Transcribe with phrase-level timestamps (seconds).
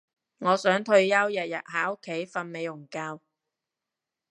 [0.39, 3.19] 我想退休日日喺屋企瞓美容覺